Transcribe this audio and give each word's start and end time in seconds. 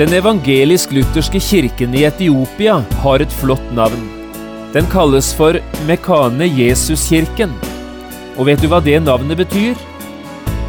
Den 0.00 0.14
evangelisk-lutherske 0.16 1.40
kirken 1.44 1.92
i 1.92 2.06
Etiopia 2.08 2.78
har 3.02 3.20
et 3.20 3.32
flott 3.36 3.66
navn. 3.76 4.06
Den 4.72 4.86
kalles 4.88 5.28
for 5.36 5.58
Mekane 5.84 6.46
Jesuskirken. 6.48 7.52
Og 8.38 8.48
vet 8.48 8.64
du 8.64 8.70
hva 8.72 8.78
det 8.80 8.96
navnet 9.04 9.36
betyr? 9.42 9.76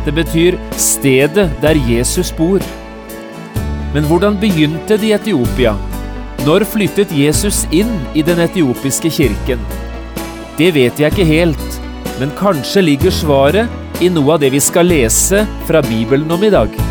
Det 0.03 0.15
betyr 0.19 0.59
stedet 0.75 1.47
der 1.63 1.79
Jesus 1.87 2.33
bor. 2.35 2.59
Men 3.95 4.11
hvordan 4.11 4.35
begynte 4.43 4.99
det 4.99 5.13
i 5.13 5.15
Etiopia? 5.15 5.77
Når 6.43 6.67
flyttet 6.67 7.15
Jesus 7.15 7.63
inn 7.71 8.01
i 8.11 8.27
den 8.27 8.43
etiopiske 8.43 9.15
kirken? 9.15 9.63
Det 10.59 10.73
vet 10.75 10.99
jeg 10.99 11.07
ikke 11.07 11.31
helt, 11.37 11.83
men 12.19 12.35
kanskje 12.35 12.83
ligger 12.83 13.15
svaret 13.15 14.03
i 14.03 14.11
noe 14.11 14.35
av 14.35 14.43
det 14.43 14.51
vi 14.51 14.59
skal 14.59 14.91
lese 14.91 15.47
fra 15.71 15.87
Bibelen 15.87 16.27
om 16.35 16.43
i 16.43 16.51
dag. 16.51 16.90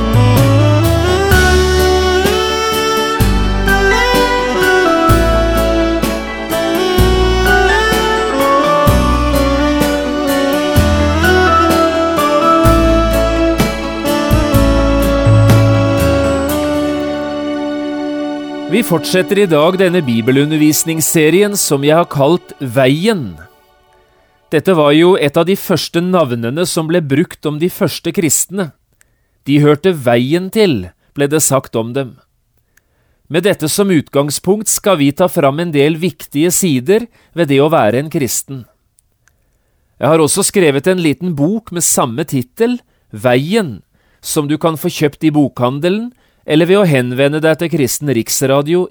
Vi 18.71 18.79
fortsetter 18.87 19.35
i 19.41 19.45
dag 19.51 19.75
denne 19.81 19.99
bibelundervisningsserien 19.99 21.57
som 21.59 21.83
jeg 21.83 21.91
har 21.91 22.05
kalt 22.07 22.53
Veien. 22.63 23.33
Dette 24.47 24.71
var 24.77 24.93
jo 24.95 25.17
et 25.19 25.35
av 25.35 25.43
de 25.49 25.57
første 25.59 25.99
navnene 25.99 26.63
som 26.63 26.87
ble 26.87 27.01
brukt 27.03 27.43
om 27.49 27.57
de 27.59 27.67
første 27.67 28.13
kristne. 28.15 28.69
De 29.43 29.57
hørte 29.59 29.91
veien 29.91 30.47
til, 30.55 30.85
ble 31.11 31.27
det 31.27 31.41
sagt 31.43 31.75
om 31.75 31.91
dem. 31.97 32.13
Med 33.27 33.43
dette 33.43 33.67
som 33.67 33.91
utgangspunkt 33.91 34.71
skal 34.71 35.01
vi 35.03 35.11
ta 35.11 35.27
fram 35.27 35.59
en 35.59 35.75
del 35.75 35.99
viktige 35.99 36.55
sider 36.55 37.09
ved 37.35 37.51
det 37.51 37.59
å 37.59 37.67
være 37.75 37.99
en 37.99 38.13
kristen. 38.13 38.63
Jeg 39.99 40.15
har 40.15 40.23
også 40.23 40.47
skrevet 40.47 40.87
en 40.87 41.03
liten 41.03 41.35
bok 41.35 41.75
med 41.75 41.83
samme 41.83 42.23
tittel, 42.23 42.79
Veien, 43.11 43.81
som 44.23 44.47
du 44.47 44.55
kan 44.55 44.79
få 44.79 44.87
kjøpt 44.87 45.27
i 45.27 45.35
bokhandelen 45.35 46.13
eller 46.51 46.67
ved 46.67 46.81
å 46.81 46.87
henvende 46.87 47.39
deg 47.43 47.61
til 47.61 47.71
Kristen 47.71 48.11
Riksradio. 48.11 48.89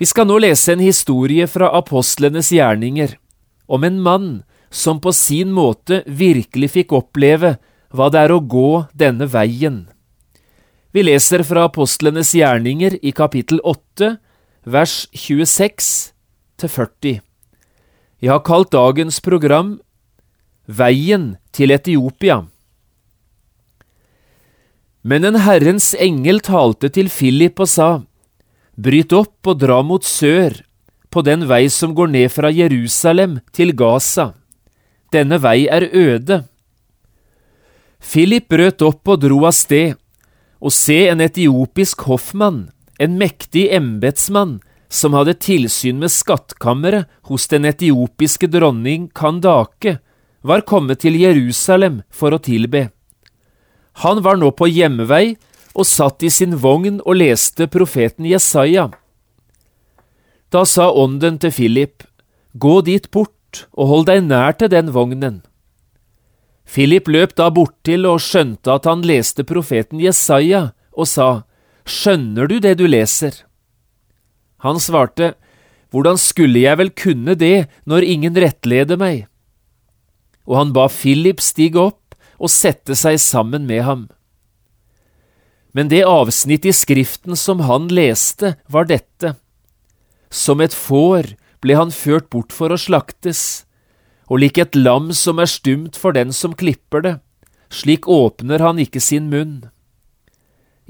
Vi 0.00 0.06
skal 0.08 0.30
nå 0.30 0.38
lese 0.40 0.72
en 0.72 0.80
historie 0.80 1.44
fra 1.50 1.68
apostlenes 1.76 2.48
gjerninger, 2.56 3.18
om 3.68 3.84
en 3.84 3.98
mann 4.00 4.30
som 4.72 5.00
på 5.02 5.12
sin 5.12 5.52
måte 5.52 6.00
virkelig 6.06 6.70
fikk 6.78 6.94
oppleve 6.96 7.58
hva 7.92 8.08
det 8.08 8.22
er 8.22 8.32
å 8.32 8.40
gå 8.40 8.86
denne 8.96 9.28
veien. 9.28 9.82
Vi 10.90 11.04
leser 11.04 11.44
fra 11.46 11.66
apostlenes 11.68 12.32
gjerninger 12.34 12.96
i 13.04 13.12
kapittel 13.14 13.60
8, 13.60 14.14
vers 14.64 14.94
26 15.12 15.90
til 16.58 16.72
40. 16.72 17.20
Jeg 18.20 18.32
har 18.32 18.42
kalt 18.46 18.72
dagens 18.72 19.20
program 19.24 19.76
Veien 20.70 21.34
til 21.56 21.72
Etiopia. 21.74 22.44
Men 25.02 25.24
en 25.24 25.38
Herrens 25.40 25.94
engel 25.96 26.42
talte 26.44 26.90
til 26.92 27.08
Philip 27.08 27.60
og 27.60 27.68
sa, 27.72 27.90
Bryt 28.76 29.12
opp 29.16 29.48
og 29.48 29.60
dra 29.60 29.80
mot 29.84 30.04
sør, 30.04 30.52
på 31.10 31.22
den 31.26 31.46
vei 31.50 31.66
som 31.72 31.94
går 31.96 32.12
ned 32.12 32.28
fra 32.32 32.50
Jerusalem 32.52 33.40
til 33.52 33.72
Gaza. 33.76 34.30
Denne 35.12 35.40
vei 35.42 35.66
er 35.66 35.88
øde. 35.90 36.44
Philip 38.00 38.46
brøt 38.48 38.84
opp 38.86 39.08
og 39.08 39.24
dro 39.24 39.40
av 39.48 39.56
sted, 39.56 39.96
og 40.60 40.72
se 40.72 41.08
en 41.10 41.20
etiopisk 41.24 42.06
hoffmann, 42.08 42.68
en 43.00 43.16
mektig 43.18 43.66
embetsmann, 43.74 44.60
som 44.90 45.14
hadde 45.16 45.38
tilsyn 45.40 46.00
med 46.02 46.12
skattkammeret 46.12 47.08
hos 47.30 47.46
den 47.50 47.66
etiopiske 47.68 48.48
dronning 48.50 49.08
Kandake, 49.16 49.98
var 50.42 50.64
kommet 50.68 51.02
til 51.04 51.18
Jerusalem 51.20 52.00
for 52.10 52.34
å 52.34 52.40
tilbe. 52.42 52.88
Han 53.92 54.22
var 54.22 54.38
nå 54.40 54.50
på 54.54 54.68
hjemmevei 54.70 55.36
og 55.74 55.86
satt 55.86 56.22
i 56.22 56.30
sin 56.30 56.56
vogn 56.62 57.00
og 57.04 57.18
leste 57.20 57.66
profeten 57.70 58.26
Jesaja. 58.26 58.88
Da 60.50 60.64
sa 60.66 60.90
ånden 60.90 61.38
til 61.38 61.52
Philip, 61.54 62.06
Gå 62.52 62.80
dit 62.82 63.06
bort 63.14 63.66
og 63.78 63.86
hold 63.86 64.08
deg 64.08 64.24
nær 64.26 64.56
til 64.58 64.70
den 64.72 64.90
vognen. 64.90 65.42
Philip 66.66 67.06
løp 67.10 67.36
da 67.38 67.48
borttil 67.50 68.06
og 68.06 68.22
skjønte 68.22 68.74
at 68.74 68.86
han 68.86 69.04
leste 69.06 69.46
profeten 69.46 70.02
Jesaja, 70.02 70.70
og 70.90 71.06
sa, 71.06 71.44
Skjønner 71.86 72.50
du 72.50 72.58
det 72.62 72.76
du 72.78 72.86
leser? 72.86 73.34
Han 74.66 74.78
svarte, 74.82 75.34
Hvordan 75.90 76.18
skulle 76.18 76.62
jeg 76.62 76.78
vel 76.78 76.90
kunne 76.94 77.34
det 77.34 77.66
når 77.86 78.06
ingen 78.06 78.36
rettleder 78.38 78.98
meg? 78.98 79.26
Og 80.46 80.58
han 80.58 80.74
ba 80.74 80.86
Philip 80.90 81.42
stige 81.42 81.78
opp 81.82 81.99
og 82.40 82.50
sette 82.52 82.96
seg 82.96 83.20
sammen 83.20 83.68
med 83.68 83.84
ham. 83.84 84.08
Men 85.76 85.90
det 85.92 86.02
avsnitt 86.08 86.66
i 86.66 86.72
Skriften 86.74 87.36
som 87.38 87.62
han 87.68 87.86
leste, 87.92 88.56
var 88.66 88.88
dette. 88.90 89.36
Som 90.30 90.62
et 90.64 90.74
får 90.74 91.34
ble 91.62 91.76
han 91.78 91.92
ført 91.94 92.30
bort 92.32 92.54
for 92.56 92.72
å 92.72 92.80
slaktes, 92.80 93.66
og 94.30 94.42
lik 94.42 94.58
et 94.58 94.78
lam 94.78 95.10
som 95.14 95.38
er 95.42 95.50
stumt 95.50 95.98
for 95.98 96.16
den 96.16 96.32
som 96.34 96.56
klipper 96.58 97.04
det, 97.04 97.14
slik 97.70 98.08
åpner 98.10 98.62
han 98.62 98.80
ikke 98.82 99.02
sin 99.02 99.28
munn. 99.30 99.70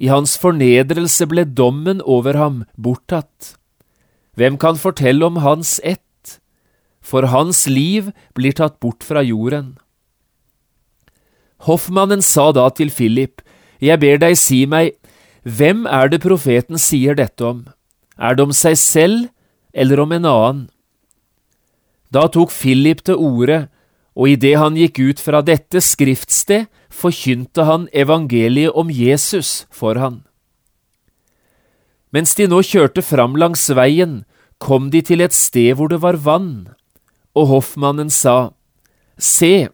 I 0.00 0.08
hans 0.08 0.38
fornedrelse 0.40 1.26
ble 1.28 1.44
dommen 1.44 2.00
over 2.00 2.38
ham 2.40 2.62
borttatt. 2.76 3.56
Hvem 4.36 4.56
kan 4.60 4.80
fortelle 4.80 5.26
om 5.26 5.42
hans 5.44 5.76
ett? 5.84 6.38
For 7.04 7.28
hans 7.32 7.66
liv 7.68 8.12
blir 8.36 8.56
tatt 8.56 8.78
bort 8.80 9.04
fra 9.04 9.20
jorden. 9.24 9.74
Hoffmannen 11.66 12.22
sa 12.24 12.50
da 12.56 12.68
til 12.70 12.90
Philip, 12.90 13.42
Jeg 13.80 14.00
ber 14.00 14.18
deg 14.20 14.36
si 14.36 14.66
meg, 14.66 14.92
hvem 15.44 15.86
er 15.88 16.08
det 16.12 16.20
profeten 16.20 16.76
sier 16.78 17.14
dette 17.16 17.44
om? 17.44 17.64
Er 18.20 18.36
det 18.36 18.44
om 18.44 18.52
seg 18.52 18.76
selv 18.76 19.28
eller 19.72 20.00
om 20.00 20.12
en 20.12 20.26
annen? 20.28 20.66
Da 22.12 22.26
tok 22.28 22.50
Philip 22.52 23.00
til 23.04 23.16
orde, 23.16 23.68
og 24.16 24.28
idet 24.28 24.58
han 24.58 24.76
gikk 24.76 24.98
ut 25.00 25.20
fra 25.22 25.40
dette 25.40 25.80
skriftsted, 25.80 26.66
forkynte 26.90 27.64
han 27.64 27.86
evangeliet 27.94 28.74
om 28.74 28.90
Jesus 28.90 29.64
for 29.70 29.96
han. 29.96 30.24
Mens 32.10 32.34
de 32.34 32.48
nå 32.50 32.58
kjørte 32.66 33.04
fram 33.06 33.38
langs 33.38 33.68
veien, 33.70 34.24
kom 34.58 34.90
de 34.90 35.00
til 35.06 35.22
et 35.22 35.32
sted 35.32 35.76
hvor 35.78 35.88
det 35.88 36.02
var 36.02 36.18
vann, 36.18 36.74
og 37.38 37.48
hoffmannen 37.54 38.10
sa, 38.10 38.52
Se, 39.16 39.70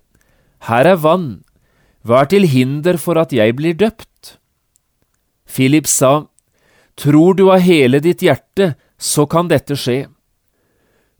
her 0.68 0.86
er 0.86 1.00
vann, 1.00 1.45
hva 2.06 2.22
er 2.22 2.30
til 2.30 2.46
hinder 2.46 3.00
for 3.02 3.18
at 3.18 3.32
jeg 3.34 3.56
blir 3.58 3.74
døpt? 3.74 4.36
Philip 5.46 5.88
sa, 5.90 6.28
Tror 6.96 7.34
du 7.34 7.50
av 7.50 7.60
hele 7.66 7.98
ditt 8.00 8.22
hjerte, 8.24 8.74
så 8.96 9.26
kan 9.28 9.50
dette 9.50 9.76
skje. 9.76 10.06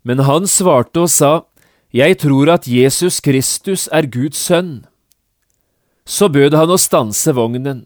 Men 0.07 0.23
han 0.25 0.47
svarte 0.47 1.05
og 1.05 1.11
sa, 1.11 1.33
Jeg 1.93 2.21
tror 2.23 2.53
at 2.55 2.69
Jesus 2.71 3.21
Kristus 3.21 3.89
er 3.93 4.07
Guds 4.07 4.39
sønn. 4.39 4.87
Så 6.07 6.31
bød 6.31 6.55
han 6.55 6.71
å 6.71 6.79
stanse 6.79 7.35
vognen, 7.35 7.85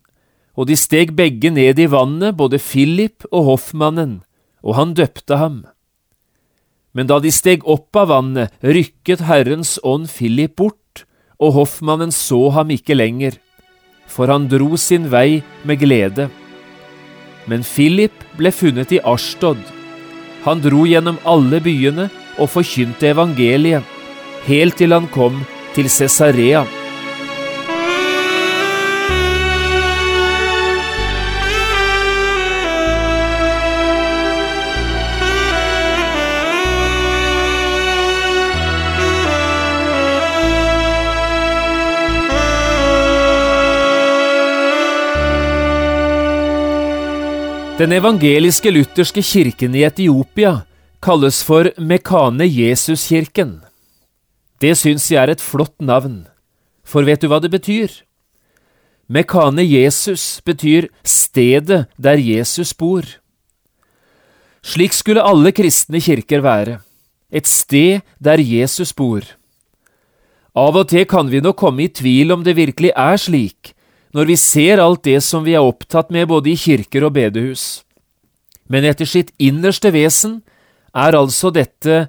og 0.54 0.68
de 0.68 0.76
steg 0.76 1.14
begge 1.16 1.50
ned 1.50 1.80
i 1.80 1.88
vannet, 1.88 2.36
både 2.36 2.60
Philip 2.60 3.24
og 3.32 3.46
hoffmannen, 3.48 4.20
og 4.60 4.76
han 4.76 4.92
døpte 4.92 5.40
ham. 5.40 5.62
Men 6.92 7.08
da 7.08 7.20
de 7.22 7.32
steg 7.32 7.64
opp 7.64 7.96
av 7.96 8.10
vannet, 8.10 8.52
rykket 8.60 9.24
Herrens 9.24 9.78
ånd 9.86 10.10
Philip 10.12 10.58
bort, 10.60 10.79
og 11.40 11.54
hoffmannen 11.56 12.12
så 12.12 12.48
ham 12.54 12.70
ikke 12.74 12.96
lenger, 12.96 13.36
for 14.10 14.30
han 14.32 14.48
dro 14.50 14.76
sin 14.76 15.08
vei 15.12 15.42
med 15.64 15.80
glede. 15.80 16.28
Men 17.48 17.64
Philip 17.64 18.24
ble 18.38 18.52
funnet 18.52 18.92
i 18.92 19.00
Ashtod. 19.00 19.60
Han 20.44 20.60
dro 20.64 20.84
gjennom 20.88 21.20
alle 21.28 21.60
byene 21.64 22.10
og 22.40 22.52
forkynte 22.52 23.12
evangeliet, 23.14 23.84
helt 24.46 24.76
til 24.80 24.96
han 24.96 25.08
kom 25.12 25.42
til 25.76 25.88
Cesarea. 25.92 26.64
Den 47.80 47.94
evangeliske 47.96 48.68
lutherske 48.68 49.22
kirken 49.24 49.72
i 49.72 49.86
Etiopia 49.86 50.50
kalles 51.00 51.38
for 51.40 51.70
Mekane 51.80 52.44
Jesuskirken. 52.44 53.54
Det 54.60 54.74
syns 54.76 55.06
jeg 55.08 55.16
er 55.22 55.32
et 55.32 55.40
flott 55.40 55.78
navn, 55.80 56.26
for 56.84 57.08
vet 57.08 57.24
du 57.24 57.30
hva 57.32 57.38
det 57.40 57.48
betyr? 57.54 57.88
Mekane 59.08 59.64
Jesus 59.64 60.42
betyr 60.44 60.90
stedet 61.00 61.86
der 61.96 62.20
Jesus 62.20 62.74
bor. 62.76 63.08
Slik 64.60 64.92
skulle 64.92 65.24
alle 65.24 65.48
kristne 65.48 66.04
kirker 66.04 66.44
være, 66.44 66.82
et 67.32 67.48
sted 67.48 68.04
der 68.20 68.44
Jesus 68.44 68.92
bor. 68.92 69.24
Av 70.52 70.76
og 70.76 70.92
til 70.92 71.08
kan 71.08 71.32
vi 71.32 71.40
nok 71.40 71.56
komme 71.56 71.88
i 71.88 71.88
tvil 71.88 72.36
om 72.36 72.44
det 72.44 72.58
virkelig 72.60 72.92
er 72.92 73.16
slik, 73.16 73.72
når 74.14 74.30
vi 74.32 74.36
ser 74.36 74.82
alt 74.82 75.04
det 75.06 75.20
som 75.22 75.44
vi 75.46 75.54
er 75.54 75.66
opptatt 75.66 76.10
med 76.10 76.28
både 76.30 76.52
i 76.52 76.58
kirker 76.58 77.06
og 77.06 77.14
bedehus. 77.18 77.82
Men 78.70 78.86
etter 78.86 79.06
sitt 79.06 79.30
innerste 79.38 79.92
vesen 79.94 80.40
er 80.94 81.16
altså 81.18 81.50
dette 81.54 82.08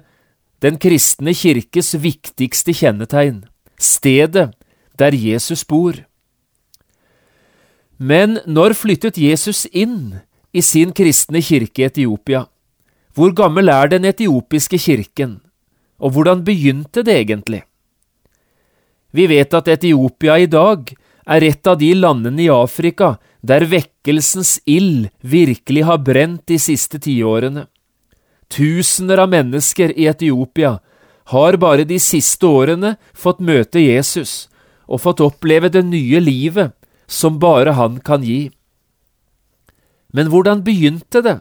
den 0.62 0.78
kristne 0.78 1.34
kirkes 1.34 1.94
viktigste 1.98 2.74
kjennetegn, 2.74 3.42
stedet 3.78 4.52
der 4.98 5.14
Jesus 5.14 5.64
bor. 5.66 5.96
Men 7.98 8.38
når 8.46 8.74
flyttet 8.78 9.18
Jesus 9.18 9.64
inn 9.70 10.22
i 10.52 10.62
sin 10.62 10.92
kristne 10.94 11.42
kirke 11.42 11.82
i 11.82 11.86
Etiopia? 11.88 12.46
Hvor 13.14 13.34
gammel 13.36 13.68
er 13.68 13.90
den 13.92 14.06
etiopiske 14.08 14.78
kirken, 14.80 15.40
og 16.00 16.14
hvordan 16.14 16.44
begynte 16.46 17.02
det 17.04 17.18
egentlig? 17.26 17.62
Vi 19.12 19.26
vet 19.28 19.54
at 19.54 19.68
Etiopia 19.68 20.38
i 20.40 20.46
dag 20.46 20.94
er 21.26 21.44
et 21.46 21.66
av 21.66 21.78
de 21.78 21.92
landene 21.94 22.44
i 22.44 22.50
Afrika 22.52 23.16
der 23.42 23.66
vekkelsens 23.70 24.60
ild 24.66 25.08
virkelig 25.20 25.84
har 25.86 26.02
brent 26.02 26.46
de 26.46 26.58
siste 26.62 26.98
tiårene. 27.02 27.66
Tusener 28.52 29.22
av 29.22 29.30
mennesker 29.32 29.94
i 29.96 30.06
Etiopia 30.10 30.76
har 31.32 31.56
bare 31.56 31.86
de 31.88 31.98
siste 32.02 32.46
årene 32.46 32.96
fått 33.14 33.40
møte 33.40 33.80
Jesus 33.80 34.48
og 34.86 35.00
fått 35.04 35.22
oppleve 35.24 35.70
det 35.72 35.84
nye 35.86 36.20
livet 36.20 36.74
som 37.06 37.38
bare 37.40 37.74
han 37.78 37.98
kan 38.04 38.24
gi. 38.26 38.50
Men 40.12 40.28
hvordan 40.28 40.62
begynte 40.66 41.22
det? 41.24 41.38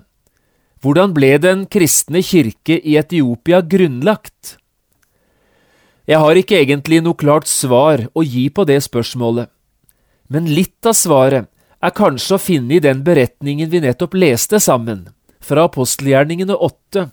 Hvordan 0.82 1.14
ble 1.14 1.36
den 1.38 1.66
kristne 1.70 2.24
kirke 2.26 2.80
i 2.80 2.96
Etiopia 2.98 3.62
grunnlagt? 3.62 4.58
Jeg 6.10 6.18
har 6.18 6.38
ikke 6.40 6.58
egentlig 6.58 7.02
noe 7.04 7.18
klart 7.18 7.48
svar 7.48 8.08
å 8.18 8.24
gi 8.26 8.48
på 8.50 8.66
det 8.66 8.80
spørsmålet, 8.84 9.52
men 10.32 10.48
litt 10.48 10.88
av 10.88 10.96
svaret 10.96 11.50
er 11.84 11.96
kanskje 11.98 12.38
å 12.38 12.42
finne 12.42 12.78
i 12.78 12.84
den 12.84 13.02
beretningen 13.04 13.70
vi 13.72 13.82
nettopp 13.84 14.16
leste 14.16 14.62
sammen, 14.64 15.10
fra 15.44 15.66
apostelgjerningene 15.68 16.56
åtte, 16.56 17.10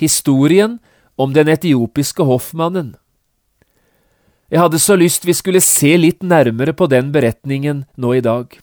historien 0.00 0.78
om 1.20 1.34
den 1.36 1.50
etiopiske 1.52 2.24
hoffmannen. 2.26 2.96
Jeg 4.50 4.64
hadde 4.64 4.80
så 4.82 4.96
lyst 4.98 5.28
vi 5.28 5.36
skulle 5.36 5.62
se 5.62 5.92
litt 6.00 6.24
nærmere 6.26 6.74
på 6.74 6.88
den 6.90 7.12
beretningen 7.14 7.84
nå 7.94 8.16
i 8.18 8.24
dag. 8.24 8.56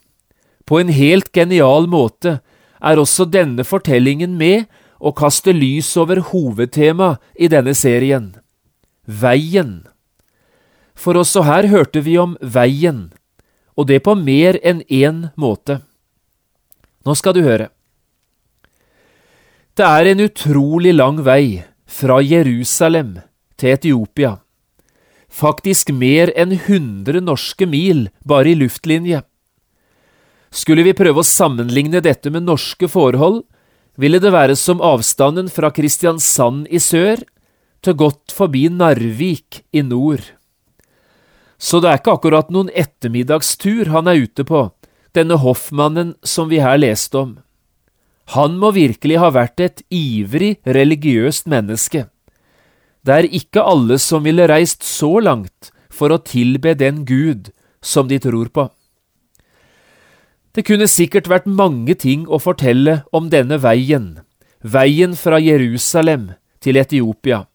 På 0.68 0.82
en 0.82 0.92
helt 0.92 1.32
genial 1.32 1.88
måte 1.88 2.42
er 2.84 3.00
også 3.00 3.30
denne 3.32 3.64
fortellingen 3.64 4.34
med 4.36 4.66
å 5.00 5.14
kaste 5.16 5.54
lys 5.56 5.94
over 6.02 6.20
hovedtemaet 6.34 7.22
i 7.40 7.48
denne 7.48 7.72
serien– 7.78 8.34
veien. 9.24 9.86
For 10.98 11.16
også 11.16 11.46
her 11.48 11.70
hørte 11.72 12.02
vi 12.04 12.18
om 12.20 12.36
veien, 12.42 13.14
og 13.78 13.88
det 13.88 14.02
på 14.04 14.16
mer 14.18 14.58
enn 14.66 14.82
én 14.90 15.28
måte. 15.38 15.80
Nå 17.06 17.16
skal 17.16 17.38
du 17.38 17.44
høre. 17.46 17.70
Det 19.78 19.86
er 19.86 20.10
en 20.10 20.24
utrolig 20.26 20.96
lang 20.96 21.22
vei 21.22 21.62
fra 21.86 22.18
Jerusalem 22.26 23.20
til 23.58 23.76
Etiopia. 23.76 24.38
Faktisk 25.30 25.92
mer 25.94 26.32
enn 26.34 26.56
100 26.56 27.22
norske 27.22 27.68
mil 27.70 28.08
bare 28.26 28.54
i 28.54 28.58
luftlinje. 28.58 29.22
Skulle 30.50 30.86
vi 30.88 30.96
prøve 30.98 31.22
å 31.22 31.28
sammenligne 31.28 32.02
dette 32.02 32.32
med 32.34 32.48
norske 32.48 32.90
forhold, 32.90 33.44
ville 33.98 34.22
det 34.22 34.32
være 34.34 34.56
som 34.58 34.82
avstanden 34.82 35.50
fra 35.52 35.70
Kristiansand 35.74 36.66
i 36.74 36.82
sør 36.82 37.22
til 37.86 37.98
godt 37.98 38.34
forbi 38.34 38.68
Narvik 38.74 39.62
i 39.74 39.84
nord. 39.86 40.24
Så 41.58 41.82
det 41.82 41.90
er 41.90 42.00
ikke 42.02 42.18
akkurat 42.18 42.52
noen 42.54 42.70
ettermiddagstur 42.70 43.90
han 43.94 44.08
er 44.10 44.22
ute 44.28 44.46
på, 44.46 44.68
denne 45.18 45.40
hoffmannen 45.42 46.14
som 46.22 46.52
vi 46.52 46.62
her 46.62 46.78
leste 46.78 47.18
om. 47.18 47.36
Han 48.36 48.58
må 48.62 48.74
virkelig 48.76 49.18
ha 49.22 49.32
vært 49.34 49.62
et 49.64 49.82
ivrig 49.94 50.58
religiøst 50.68 51.48
menneske. 51.50 52.06
Det 53.08 53.14
er 53.16 53.30
ikke 53.40 53.64
alle 53.64 53.98
som 54.04 54.26
ville 54.28 54.50
reist 54.52 54.84
så 54.84 55.18
langt 55.24 55.72
for 55.90 56.12
å 56.12 56.20
tilbe 56.22 56.76
den 56.76 57.06
Gud 57.08 57.54
som 57.82 58.10
de 58.12 58.20
tror 58.20 58.52
på. 58.52 58.68
Det 60.54 60.66
kunne 60.68 60.90
sikkert 60.92 61.30
vært 61.30 61.48
mange 61.48 61.96
ting 61.96 62.26
å 62.28 62.40
fortelle 62.42 63.04
om 63.16 63.30
denne 63.32 63.60
veien, 63.64 64.18
veien 64.60 65.16
fra 65.16 65.40
Jerusalem 65.40 66.32
til 66.60 66.82
Etiopia. 66.82 67.46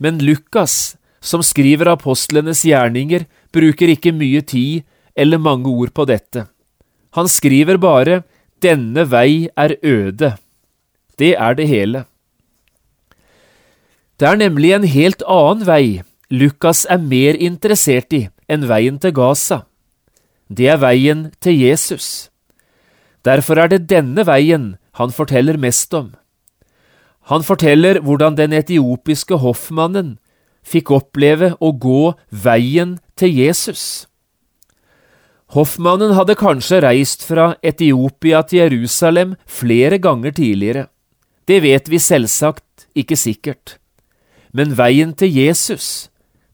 Men 0.00 0.18
Lukas 0.18 0.97
som 1.20 1.42
skriver 1.42 1.90
apostlenes 1.92 2.64
gjerninger, 2.66 3.26
bruker 3.52 3.94
ikke 3.94 4.14
mye 4.14 4.42
tid 4.42 4.84
eller 5.16 5.40
mange 5.42 5.70
ord 5.70 5.94
på 5.94 6.06
dette. 6.08 6.46
Han 7.16 7.28
skriver 7.28 7.80
bare 7.80 8.22
denne 8.62 9.04
vei 9.10 9.48
er 9.56 9.74
øde. 9.82 10.36
Det 11.18 11.34
er 11.34 11.54
det 11.54 11.68
hele. 11.68 12.04
Det 14.18 14.28
er 14.28 14.36
nemlig 14.36 14.72
en 14.74 14.86
helt 14.86 15.22
annen 15.26 15.66
vei 15.66 16.02
Lukas 16.30 16.84
er 16.90 16.98
mer 17.00 17.38
interessert 17.40 18.12
i 18.12 18.26
enn 18.52 18.66
veien 18.68 18.98
til 19.00 19.14
Gaza. 19.16 19.62
Det 20.52 20.66
er 20.68 20.80
veien 20.82 21.30
til 21.40 21.56
Jesus. 21.56 22.28
Derfor 23.24 23.56
er 23.62 23.70
det 23.72 23.86
denne 23.88 24.26
veien 24.28 24.74
han 25.00 25.14
forteller 25.14 25.56
mest 25.56 25.94
om. 25.94 26.12
Han 27.32 27.44
forteller 27.44 28.00
hvordan 28.04 28.36
den 28.36 28.52
etiopiske 28.52 29.40
hoffmannen 29.40 30.18
fikk 30.68 30.92
oppleve 30.94 31.54
å 31.60 31.72
gå 31.72 32.12
veien 32.28 32.98
til 33.18 33.32
Jesus. 33.32 34.06
Hoffmannen 35.56 36.12
hadde 36.12 36.36
kanskje 36.36 36.82
reist 36.84 37.24
fra 37.24 37.54
Etiopia 37.64 38.42
til 38.44 38.66
Jerusalem 38.66 39.34
flere 39.48 39.96
ganger 39.96 40.34
tidligere. 40.36 40.88
Det 41.48 41.62
vet 41.64 41.88
vi 41.88 42.00
selvsagt 42.02 42.88
ikke 42.98 43.16
sikkert. 43.16 43.78
Men 44.52 44.76
veien 44.76 45.14
til 45.16 45.32
Jesus, 45.32 46.10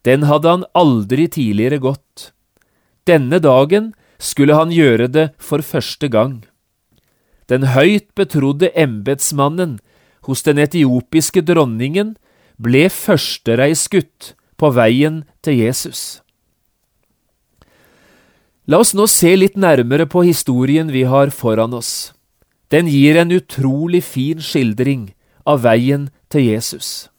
den 0.06 0.28
hadde 0.30 0.50
han 0.50 0.64
aldri 0.78 1.26
tidligere 1.26 1.80
gått. 1.82 2.30
Denne 3.06 3.40
dagen 3.42 3.92
skulle 4.22 4.54
han 4.54 4.70
gjøre 4.70 5.08
det 5.10 5.26
for 5.42 5.64
første 5.66 6.08
gang. 6.08 6.44
Den 7.50 7.66
høyt 7.74 8.14
betrodde 8.16 8.70
embetsmannen 8.78 9.80
hos 10.24 10.44
den 10.46 10.60
etiopiske 10.62 11.42
dronningen 11.44 12.14
ble 12.60 12.86
førstereisgutt 12.90 14.34
på 14.60 14.70
veien 14.74 15.22
til 15.42 15.58
Jesus. 15.64 16.20
La 18.64 18.80
oss 18.80 18.94
nå 18.96 19.04
se 19.10 19.34
litt 19.36 19.58
nærmere 19.60 20.06
på 20.08 20.22
historien 20.24 20.88
vi 20.92 21.02
har 21.04 21.34
foran 21.34 21.74
oss. 21.76 22.14
Den 22.72 22.88
gir 22.88 23.18
en 23.20 23.34
utrolig 23.34 24.00
fin 24.06 24.40
skildring 24.40 25.10
av 25.44 25.60
veien 25.66 26.08
til 26.32 26.48
Jesus. 26.48 27.10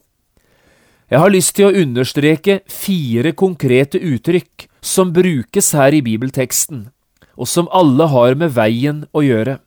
Jeg 1.06 1.22
har 1.22 1.30
lyst 1.30 1.54
til 1.56 1.70
å 1.70 1.84
understreke 1.84 2.64
fire 2.66 3.36
konkrete 3.38 4.02
uttrykk 4.02 4.66
som 4.82 5.14
brukes 5.14 5.70
her 5.78 5.94
i 5.94 6.02
bibelteksten, 6.02 6.88
og 7.38 7.48
som 7.48 7.70
alle 7.70 8.10
har 8.10 8.34
med 8.42 8.56
veien 8.58 9.04
å 9.14 9.22
gjøre. 9.22 9.60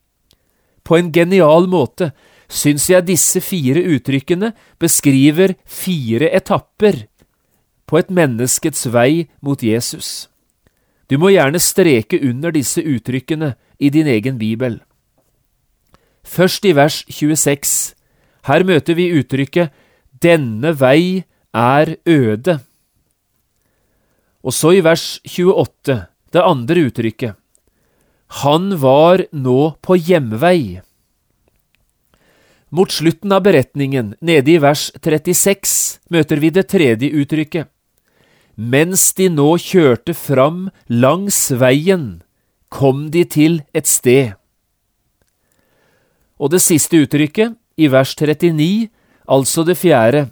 På 0.83 0.99
en 0.99 1.13
genial 1.15 1.71
måte 1.71 2.11
syns 2.49 2.88
jeg 2.90 3.07
disse 3.07 3.40
fire 3.45 3.85
uttrykkene 3.95 4.52
beskriver 4.81 5.55
fire 5.64 6.31
etapper 6.35 7.05
på 7.88 8.00
et 8.00 8.11
menneskets 8.12 8.88
vei 8.93 9.28
mot 9.45 9.62
Jesus. 9.62 10.28
Du 11.09 11.17
må 11.21 11.33
gjerne 11.33 11.61
streke 11.61 12.21
under 12.21 12.52
disse 12.52 12.83
uttrykkene 12.85 13.55
i 13.81 13.90
din 13.93 14.09
egen 14.09 14.37
bibel. 14.40 14.81
Først 16.25 16.64
i 16.69 16.75
vers 16.76 17.05
26. 17.09 17.95
Her 18.45 18.64
møter 18.64 18.97
vi 18.97 19.12
uttrykket 19.17 19.73
Denne 20.21 20.75
vei 20.76 21.25
er 21.55 21.95
øde. 22.05 22.59
Og 24.43 24.52
så 24.52 24.75
i 24.76 24.83
vers 24.85 25.21
28, 25.25 25.97
det 26.33 26.43
andre 26.43 26.85
uttrykket. 26.88 27.37
Han 28.43 28.75
var 28.83 29.25
nå 29.33 29.61
på 29.81 29.97
hjemvei. 29.97 30.81
Mot 32.71 32.93
slutten 32.93 33.33
av 33.33 33.43
beretningen, 33.47 34.13
nede 34.21 34.53
i 34.53 34.59
vers 34.61 34.91
36, 35.01 36.01
møter 36.13 36.41
vi 36.43 36.51
det 36.53 36.67
tredje 36.69 37.09
uttrykket. 37.17 37.71
Mens 38.59 39.13
de 39.17 39.29
nå 39.33 39.55
kjørte 39.63 40.13
fram 40.13 40.67
langs 40.91 41.39
veien, 41.55 42.21
kom 42.69 43.07
de 43.15 43.23
til 43.25 43.63
et 43.73 43.89
sted. 43.89 44.35
Og 46.37 46.53
det 46.53 46.61
siste 46.61 47.01
uttrykket, 47.01 47.57
i 47.79 47.87
vers 47.89 48.13
39, 48.19 48.91
altså 49.31 49.65
det 49.65 49.79
fjerde, 49.79 50.27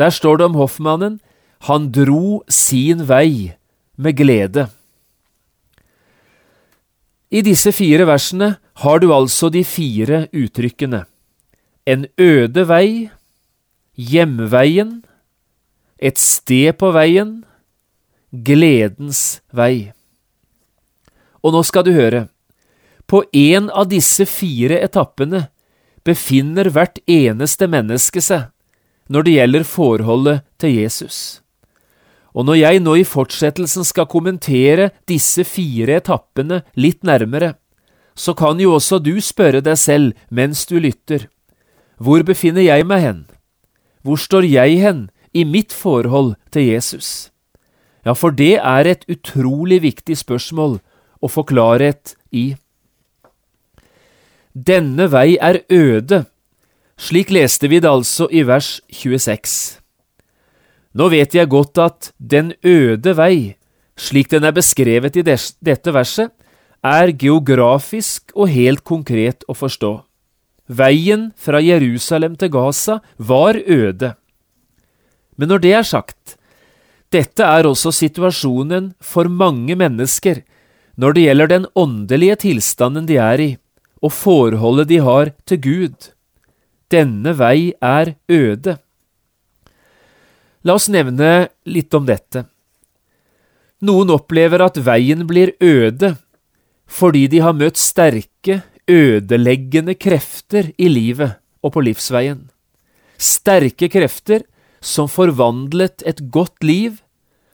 der 0.00 0.10
står 0.10 0.40
det 0.40 0.46
om 0.48 0.56
hoffmannen, 0.56 1.20
han 1.68 1.90
dro 1.92 2.40
sin 2.48 3.04
vei 3.04 3.52
med 4.00 4.16
glede. 4.16 4.66
I 7.30 7.44
disse 7.46 7.70
fire 7.76 8.08
versene 8.08 8.54
har 8.82 8.98
du 8.98 9.12
altså 9.14 9.52
de 9.52 9.62
fire 9.62 10.24
uttrykkene. 10.32 11.04
En 11.86 12.06
øde 12.18 12.66
vei, 12.68 13.10
hjemveien, 13.96 15.00
et 16.00 16.18
sted 16.18 16.76
på 16.80 16.92
veien, 16.96 17.40
gledens 18.30 19.40
vei. 19.52 19.92
Og 21.40 21.54
nå 21.56 21.62
skal 21.66 21.84
du 21.86 21.92
høre. 21.96 22.28
På 23.08 23.24
en 23.34 23.70
av 23.70 23.88
disse 23.90 24.26
fire 24.28 24.78
etappene 24.84 25.48
befinner 26.06 26.70
hvert 26.70 27.00
eneste 27.10 27.68
menneske 27.68 28.22
seg 28.24 28.48
når 29.10 29.26
det 29.26 29.32
gjelder 29.34 29.64
forholdet 29.66 30.44
til 30.62 30.76
Jesus. 30.78 31.40
Og 32.30 32.46
når 32.46 32.60
jeg 32.60 32.82
nå 32.84 32.94
i 33.00 33.08
fortsettelsen 33.08 33.86
skal 33.88 34.06
kommentere 34.06 34.92
disse 35.10 35.42
fire 35.48 35.98
etappene 35.98 36.60
litt 36.78 37.02
nærmere, 37.02 37.56
så 38.14 38.36
kan 38.38 38.60
jo 38.62 38.76
også 38.76 39.00
du 39.02 39.16
spørre 39.24 39.62
deg 39.64 39.78
selv 39.80 40.14
mens 40.30 40.62
du 40.70 40.76
lytter, 40.78 41.26
hvor 42.00 42.22
befinner 42.24 42.64
jeg 42.64 42.86
meg 42.88 43.02
hen? 43.04 43.20
Hvor 44.02 44.16
står 44.16 44.46
jeg 44.48 44.78
hen 44.80 45.10
i 45.36 45.44
mitt 45.44 45.72
forhold 45.76 46.32
til 46.52 46.70
Jesus? 46.72 47.28
Ja, 48.06 48.14
for 48.16 48.32
det 48.32 48.56
er 48.56 48.88
et 48.88 49.04
utrolig 49.12 49.82
viktig 49.84 50.16
spørsmål 50.16 50.78
å 51.20 51.28
få 51.28 51.44
klarhet 51.44 52.14
i. 52.32 52.54
Denne 54.56 55.10
vei 55.12 55.36
er 55.36 55.60
øde, 55.68 56.24
slik 56.96 57.30
leste 57.30 57.68
vi 57.68 57.84
det 57.84 57.92
altså 57.92 58.30
i 58.32 58.46
vers 58.48 58.78
26. 58.88 59.78
Nå 60.96 61.12
vet 61.12 61.36
jeg 61.36 61.52
godt 61.52 61.78
at 61.78 62.12
den 62.16 62.54
øde 62.64 63.12
vei, 63.14 63.56
slik 64.00 64.32
den 64.32 64.48
er 64.48 64.56
beskrevet 64.56 65.20
i 65.20 65.22
dette 65.22 65.92
verset, 65.94 66.32
er 66.80 67.12
geografisk 67.12 68.32
og 68.34 68.48
helt 68.48 68.82
konkret 68.88 69.44
å 69.44 69.54
forstå. 69.54 69.98
Veien 70.70 71.30
fra 71.34 71.58
Jerusalem 71.58 72.36
til 72.38 72.52
Gaza 72.54 73.00
var 73.18 73.58
øde. 73.58 74.14
Men 75.36 75.50
når 75.50 75.62
det 75.64 75.72
er 75.74 75.86
sagt, 75.86 76.36
dette 77.10 77.42
er 77.42 77.66
også 77.66 77.90
situasjonen 77.90 78.92
for 79.02 79.26
mange 79.26 79.74
mennesker 79.74 80.44
når 81.00 81.16
det 81.16 81.24
gjelder 81.24 81.50
den 81.50 81.66
åndelige 81.74 82.36
tilstanden 82.44 83.08
de 83.08 83.16
er 83.18 83.40
i, 83.40 83.50
og 84.04 84.12
forholdet 84.12 84.90
de 84.92 85.00
har 85.02 85.32
til 85.48 85.60
Gud. 85.64 86.10
Denne 86.92 87.34
vei 87.38 87.72
er 87.80 88.14
øde. 88.28 88.76
La 90.62 90.76
oss 90.76 90.90
nevne 90.92 91.48
litt 91.64 91.94
om 91.96 92.06
dette. 92.06 92.44
Noen 93.80 94.12
opplever 94.12 94.60
at 94.60 94.76
veien 94.84 95.24
blir 95.26 95.54
øde 95.60 96.16
fordi 96.90 97.28
de 97.30 97.38
har 97.38 97.54
møtt 97.54 97.78
sterke, 97.78 98.56
ødeleggende 98.90 99.94
krefter 99.94 100.72
i 100.76 100.88
livet 100.90 101.38
og 101.62 101.76
på 101.76 101.84
livsveien. 101.86 102.48
Sterke 103.20 103.90
krefter 103.92 104.42
som 104.80 105.10
forvandlet 105.12 106.02
et 106.08 106.22
godt 106.32 106.64
liv, 106.64 106.98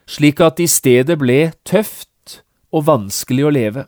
slik 0.06 0.40
at 0.40 0.62
i 0.62 0.68
stedet 0.70 1.18
ble 1.20 1.50
tøft 1.66 2.40
og 2.72 2.86
vanskelig 2.86 3.46
å 3.46 3.52
leve. 3.52 3.84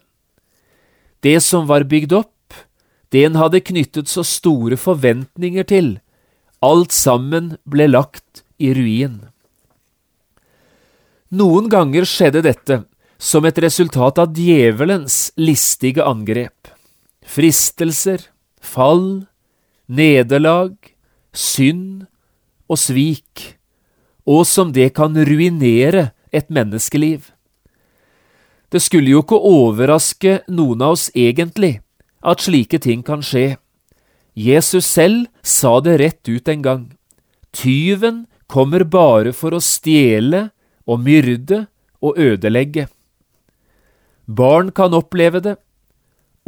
Det 1.22 1.38
som 1.42 1.66
var 1.70 1.86
bygd 1.88 2.14
opp, 2.18 2.34
det 3.10 3.24
en 3.26 3.38
hadde 3.40 3.64
knyttet 3.64 4.10
så 4.10 4.24
store 4.26 4.76
forventninger 4.76 5.66
til, 5.70 5.96
alt 6.60 6.92
sammen 6.92 7.56
ble 7.64 7.88
lagt 7.88 8.42
i 8.58 8.72
ruin. 8.74 9.20
Noen 11.30 11.68
ganger 11.70 12.06
skjedde 12.08 12.42
dette 12.46 12.82
som 13.18 13.46
et 13.46 13.58
resultat 13.62 14.18
av 14.22 14.34
djevelens 14.34 15.28
listige 15.38 16.04
angrep. 16.06 16.77
Fristelser, 17.28 18.22
fall, 18.60 19.26
nederlag, 19.88 20.74
synd 21.36 22.06
og 22.68 22.80
svik, 22.80 23.58
og 24.28 24.46
som 24.48 24.72
det 24.72 24.94
kan 24.96 25.16
ruinere 25.16 26.10
et 26.32 26.48
menneskeliv. 26.48 27.28
Det 28.72 28.80
skulle 28.84 29.12
jo 29.12 29.22
ikke 29.24 29.40
overraske 29.48 30.40
noen 30.52 30.84
av 30.84 30.96
oss 30.96 31.08
egentlig 31.16 31.78
at 32.20 32.44
slike 32.44 32.80
ting 32.84 33.04
kan 33.04 33.22
skje. 33.24 33.56
Jesus 34.38 34.86
selv 34.86 35.28
sa 35.42 35.78
det 35.84 35.98
rett 36.00 36.28
ut 36.28 36.48
en 36.48 36.62
gang. 36.62 36.84
Tyven 37.52 38.26
kommer 38.46 38.84
bare 38.84 39.32
for 39.36 39.56
å 39.56 39.62
stjele 39.64 40.48
og 40.88 41.00
myrde 41.04 41.66
og 42.04 42.20
ødelegge. 42.20 42.86
Barn 44.28 44.70
kan 44.72 44.94
oppleve 44.94 45.40
det. 45.44 45.56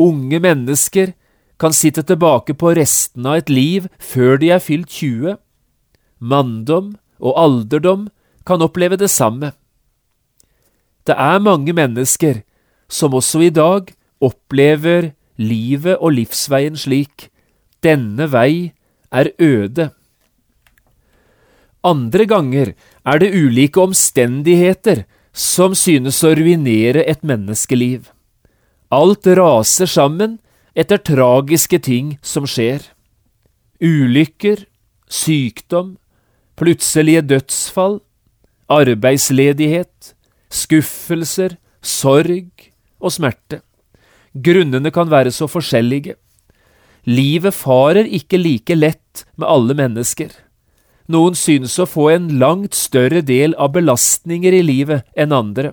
Unge 0.00 0.40
mennesker 0.40 1.12
kan 1.61 1.75
sitte 1.76 2.02
tilbake 2.09 2.57
på 2.57 2.73
restene 2.78 3.35
av 3.35 3.42
et 3.42 3.52
liv 3.52 3.88
før 4.00 4.40
de 4.40 4.49
er 4.54 4.62
fylt 4.64 4.88
20. 4.88 5.37
Manndom 6.21 6.95
og 7.21 7.37
alderdom 7.37 8.09
kan 8.49 8.64
oppleve 8.64 8.97
det 8.97 9.11
samme. 9.12 9.52
Det 11.04 11.16
er 11.16 11.42
mange 11.45 11.75
mennesker 11.76 12.42
som 12.88 13.14
også 13.14 13.45
i 13.45 13.52
dag 13.52 13.92
opplever 14.25 15.12
livet 15.40 15.97
og 16.00 16.16
livsveien 16.16 16.76
slik. 16.80 17.28
Denne 17.85 18.28
vei 18.33 18.73
er 19.12 19.33
øde. 19.40 19.90
Andre 21.85 22.26
ganger 22.28 22.73
er 23.04 23.21
det 23.21 23.33
ulike 23.33 23.80
omstendigheter 23.80 25.04
som 25.33 25.75
synes 25.75 26.21
å 26.25 26.35
ruinere 26.37 27.04
et 27.09 27.25
menneskeliv. 27.25 28.11
Alt 28.90 29.26
raser 29.26 29.87
sammen 29.87 30.38
etter 30.75 30.99
tragiske 30.99 31.78
ting 31.78 32.16
som 32.26 32.47
skjer. 32.49 32.82
Ulykker, 33.78 34.64
sykdom, 35.06 35.94
plutselige 36.59 37.23
dødsfall, 37.23 38.00
arbeidsledighet, 38.70 40.14
skuffelser, 40.50 41.54
sorg 41.82 42.50
og 43.00 43.14
smerte. 43.14 43.62
Grunnene 44.35 44.90
kan 44.94 45.11
være 45.11 45.30
så 45.35 45.47
forskjellige. 45.50 46.16
Livet 47.06 47.54
farer 47.54 48.11
ikke 48.11 48.38
like 48.38 48.75
lett 48.75 49.25
med 49.38 49.49
alle 49.49 49.75
mennesker. 49.78 50.35
Noen 51.11 51.35
synes 51.38 51.78
å 51.78 51.88
få 51.88 52.11
en 52.12 52.28
langt 52.42 52.76
større 52.78 53.23
del 53.26 53.54
av 53.59 53.73
belastninger 53.75 54.54
i 54.54 54.62
livet 54.62 55.06
enn 55.18 55.35
andre, 55.35 55.73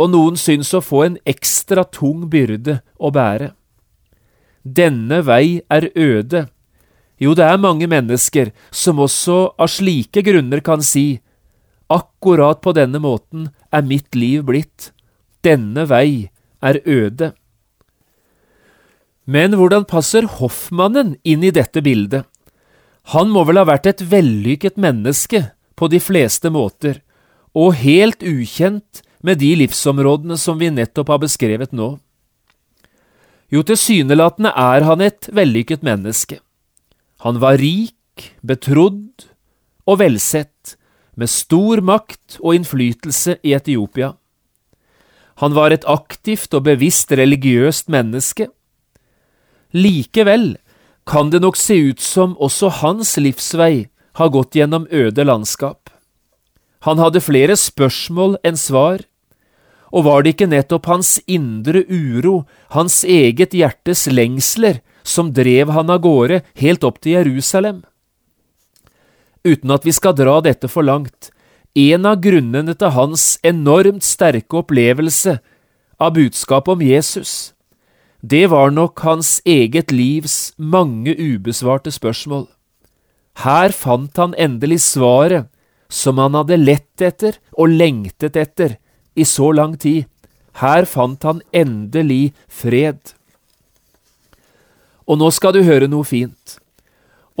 og 0.00 0.12
noen 0.14 0.38
syns 0.40 0.72
å 0.72 0.80
få 0.80 1.04
en 1.04 1.18
ekstra 1.28 1.84
tung 1.84 2.24
byrde 2.32 2.78
å 2.96 3.10
bære. 3.12 3.52
Denne 4.64 5.20
vei 5.24 5.60
er 5.68 5.90
øde. 5.92 6.46
Jo, 7.20 7.34
det 7.36 7.44
er 7.44 7.60
mange 7.60 7.88
mennesker 7.90 8.52
som 8.72 9.00
også 9.00 9.58
av 9.60 9.68
slike 9.68 10.24
grunner 10.24 10.62
kan 10.64 10.80
si 10.84 11.20
akkurat 11.92 12.62
på 12.64 12.72
denne 12.76 13.00
måten 13.02 13.50
er 13.74 13.84
mitt 13.84 14.16
liv 14.16 14.46
blitt. 14.48 14.92
Denne 15.44 15.84
vei 15.90 16.30
er 16.64 16.80
øde. 16.84 17.32
Men 19.28 19.54
hvordan 19.56 19.84
passer 19.88 20.26
hoffmannen 20.40 21.14
inn 21.24 21.44
i 21.44 21.52
dette 21.54 21.82
bildet? 21.84 22.24
Han 23.12 23.30
må 23.32 23.44
vel 23.48 23.60
ha 23.60 23.66
vært 23.68 23.88
et 23.90 24.02
vellykket 24.10 24.80
menneske 24.80 25.50
på 25.76 25.88
de 25.92 26.00
fleste 26.02 26.50
måter, 26.52 27.00
og 27.56 27.80
helt 27.80 28.22
ukjent 28.22 29.02
med 29.22 29.40
de 29.40 29.54
livsområdene 29.62 30.38
som 30.40 30.58
vi 30.60 30.70
nettopp 30.72 31.12
har 31.12 31.20
beskrevet 31.22 31.74
nå. 31.76 31.94
Jo, 33.50 33.64
tilsynelatende 33.66 34.52
er 34.54 34.86
han 34.86 35.02
et 35.02 35.28
vellykket 35.34 35.82
menneske. 35.86 36.38
Han 37.26 37.40
var 37.42 37.58
rik, 37.60 38.30
betrodd 38.46 39.26
og 39.88 40.00
velsett, 40.00 40.76
med 41.18 41.28
stor 41.28 41.82
makt 41.84 42.38
og 42.40 42.54
innflytelse 42.56 43.36
i 43.44 43.52
Etiopia. 43.52 44.14
Han 45.42 45.52
var 45.56 45.74
et 45.74 45.84
aktivt 45.88 46.54
og 46.56 46.64
bevisst 46.68 47.12
religiøst 47.12 47.90
menneske. 47.92 48.46
Likevel 49.76 50.54
kan 51.08 51.32
det 51.32 51.42
nok 51.42 51.58
se 51.58 51.76
ut 51.90 52.00
som 52.00 52.36
også 52.38 52.70
hans 52.80 53.16
livsvei 53.18 53.90
har 54.20 54.32
gått 54.32 54.56
gjennom 54.56 54.86
øde 54.90 55.24
landskap. 55.26 55.90
Han 56.86 57.00
hadde 57.02 57.20
flere 57.20 57.56
spørsmål 57.58 58.38
enn 58.46 58.56
svar, 58.56 59.02
og 59.90 60.06
var 60.06 60.22
det 60.22 60.34
ikke 60.34 60.50
nettopp 60.50 60.86
hans 60.86 61.16
indre 61.26 61.82
uro, 61.88 62.44
hans 62.74 63.02
eget 63.04 63.54
hjertes 63.56 64.06
lengsler, 64.10 64.80
som 65.02 65.32
drev 65.34 65.72
han 65.74 65.90
av 65.90 66.02
gårde 66.04 66.42
helt 66.60 66.84
opp 66.86 67.00
til 67.02 67.18
Jerusalem? 67.18 67.82
Uten 69.42 69.72
at 69.72 69.86
vi 69.88 69.94
skal 69.96 70.14
dra 70.14 70.38
dette 70.44 70.68
for 70.68 70.86
langt, 70.86 71.30
en 71.74 72.06
av 72.06 72.20
grunnene 72.22 72.74
til 72.74 72.92
hans 72.94 73.38
enormt 73.46 74.04
sterke 74.04 74.60
opplevelse 74.60 75.38
av 76.00 76.14
budskapet 76.16 76.76
om 76.76 76.84
Jesus, 76.84 77.52
det 78.20 78.50
var 78.52 78.70
nok 78.74 79.00
hans 79.00 79.38
eget 79.48 79.92
livs 79.92 80.52
mange 80.58 81.14
ubesvarte 81.16 81.92
spørsmål. 81.94 82.44
Her 83.40 83.72
fant 83.72 84.16
han 84.20 84.34
endelig 84.36 84.82
svaret 84.84 85.48
som 85.90 86.20
han 86.20 86.36
hadde 86.36 86.60
lett 86.60 87.02
etter 87.02 87.38
og 87.56 87.72
lengtet 87.72 88.36
etter 88.36 88.76
i 89.14 89.24
så 89.24 89.50
lang 89.52 89.76
tid. 89.80 90.06
Her 90.60 90.84
fant 90.84 91.22
han 91.22 91.42
endelig 91.52 92.32
fred. 92.48 93.14
Og 95.06 95.18
nå 95.18 95.30
skal 95.34 95.54
du 95.56 95.62
høre 95.66 95.88
noe 95.90 96.06
fint. 96.06 96.58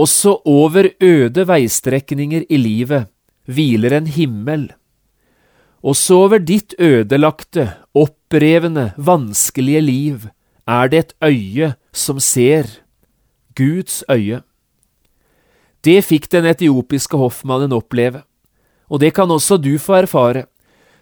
Også 0.00 0.38
over 0.48 0.90
øde 1.02 1.46
veistrekninger 1.46 2.46
i 2.48 2.58
livet 2.58 3.10
hviler 3.50 3.98
en 3.98 4.06
himmel. 4.10 4.70
Også 5.82 6.18
over 6.26 6.42
ditt 6.42 6.74
ødelagte, 6.78 7.70
opprevne, 7.96 8.92
vanskelige 8.96 9.80
liv 9.80 10.28
er 10.68 10.88
det 10.88 10.98
et 10.98 11.14
øye 11.24 11.74
som 11.92 12.20
ser, 12.20 12.68
Guds 13.56 14.04
øye. 14.08 14.42
Det 15.84 16.04
fikk 16.04 16.28
den 16.32 16.46
etiopiske 16.46 17.16
hoffmannen 17.16 17.72
oppleve, 17.72 18.22
og 18.90 19.00
det 19.00 19.14
kan 19.16 19.30
også 19.30 19.56
du 19.56 19.78
få 19.78 20.02
erfare, 20.02 20.44